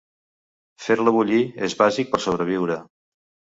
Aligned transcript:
Fer-la 0.85 1.13
bullir 1.17 1.43
és 1.69 1.77
bàsic 1.83 2.11
per 2.17 2.23
sobreviure. 2.27 2.83